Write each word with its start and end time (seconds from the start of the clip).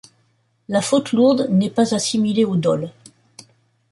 La 0.67 0.81
faute 0.81 1.11
lourde 1.11 1.45
n'est 1.51 1.69
pas 1.69 1.93
assimilée 1.93 2.43
au 2.43 2.55
dol. 2.55 2.89